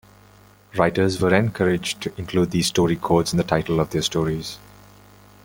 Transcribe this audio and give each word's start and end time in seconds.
Writers 0.75 1.21
were 1.21 1.31
encouraged 1.31 2.01
to 2.01 2.11
include 2.17 2.49
these 2.49 2.65
story 2.65 2.95
codes 2.95 3.33
in 3.33 3.37
the 3.37 3.43
title 3.43 3.79
of 3.79 3.91
their 3.91 4.01
stories. 4.01 4.57